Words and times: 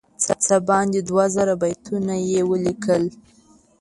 څه 0.45 0.55
باندې 0.67 0.99
دوه 1.09 1.25
زره 1.35 1.53
بیتونه 1.61 2.13
یې 2.31 2.41
ولیکل. 2.49 3.03